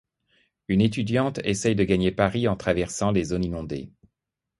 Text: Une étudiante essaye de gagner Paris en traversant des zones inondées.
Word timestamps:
Une 0.67 0.81
étudiante 0.81 1.37
essaye 1.43 1.75
de 1.75 1.83
gagner 1.83 2.09
Paris 2.11 2.47
en 2.47 2.55
traversant 2.55 3.11
des 3.11 3.25
zones 3.25 3.45
inondées. 3.45 3.93